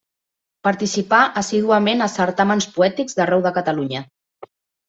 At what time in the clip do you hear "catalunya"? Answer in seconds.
3.59-4.03